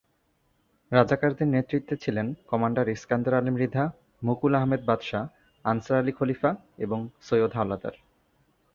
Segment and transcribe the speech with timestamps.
[0.91, 3.83] রাজাকারদের নেতৃত্বে ছিলেন কমান্ডার ইস্কান্দার আলী মৃধা,
[4.21, 5.19] মুকুল আহমেদ বাদশা,
[5.65, 6.51] আনসার আলী খলিফা
[6.77, 7.95] এবং সৈয়দ হাওলাদার।